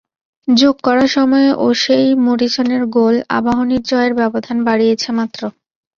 যোগ 0.47 0.75
করা 0.83 1.05
সময়ে 1.15 1.49
ওসেই 1.67 2.07
মরিসনের 2.25 2.83
গোল 2.95 3.15
আবাহনীর 3.37 3.83
জয়ের 3.89 4.13
ব্যবধান 4.19 4.57
বাড়িয়েছে 4.67 5.09
মাত্র। 5.17 5.41